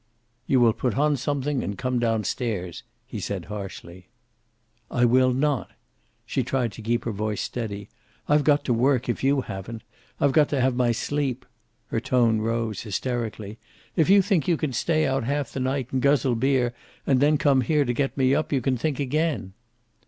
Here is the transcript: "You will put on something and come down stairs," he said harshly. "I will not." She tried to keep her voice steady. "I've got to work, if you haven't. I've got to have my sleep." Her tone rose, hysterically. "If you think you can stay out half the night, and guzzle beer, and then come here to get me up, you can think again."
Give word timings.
"You 0.47 0.59
will 0.59 0.73
put 0.73 0.95
on 0.97 1.15
something 1.15 1.63
and 1.63 1.77
come 1.77 1.99
down 1.99 2.23
stairs," 2.23 2.81
he 3.05 3.19
said 3.19 3.45
harshly. 3.45 4.07
"I 4.89 5.05
will 5.05 5.31
not." 5.31 5.69
She 6.25 6.41
tried 6.41 6.71
to 6.71 6.81
keep 6.81 7.05
her 7.05 7.11
voice 7.11 7.39
steady. 7.39 7.87
"I've 8.27 8.43
got 8.43 8.65
to 8.65 8.73
work, 8.73 9.07
if 9.09 9.23
you 9.23 9.41
haven't. 9.41 9.83
I've 10.19 10.31
got 10.31 10.49
to 10.49 10.59
have 10.59 10.75
my 10.75 10.91
sleep." 10.91 11.45
Her 11.89 11.99
tone 11.99 12.39
rose, 12.41 12.81
hysterically. 12.81 13.59
"If 13.95 14.09
you 14.09 14.23
think 14.23 14.47
you 14.47 14.57
can 14.57 14.73
stay 14.73 15.05
out 15.05 15.23
half 15.23 15.51
the 15.51 15.59
night, 15.59 15.93
and 15.93 16.01
guzzle 16.01 16.33
beer, 16.33 16.73
and 17.05 17.19
then 17.19 17.37
come 17.37 17.61
here 17.61 17.85
to 17.85 17.93
get 17.93 18.17
me 18.17 18.33
up, 18.33 18.51
you 18.51 18.59
can 18.59 18.77
think 18.77 18.99
again." 18.99 19.53